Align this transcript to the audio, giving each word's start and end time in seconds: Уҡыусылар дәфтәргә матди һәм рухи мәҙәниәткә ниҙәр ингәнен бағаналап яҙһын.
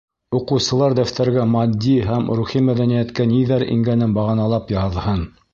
Уҡыусылар 0.37 0.95
дәфтәргә 0.99 1.43
матди 1.51 1.93
һәм 2.09 2.27
рухи 2.39 2.63
мәҙәниәткә 2.71 3.31
ниҙәр 3.35 3.69
ингәнен 3.77 4.21
бағаналап 4.21 4.79
яҙһын. 4.81 5.27